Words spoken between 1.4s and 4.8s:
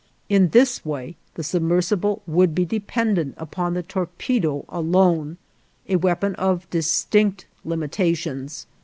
submersible would be dependent upon the torpedo